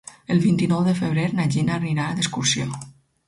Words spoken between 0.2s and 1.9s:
El vint-i-nou de febrer na Gina